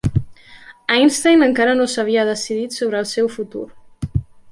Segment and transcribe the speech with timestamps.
[0.93, 3.67] Einstein encara no s"havia decidit sobre el seu futur.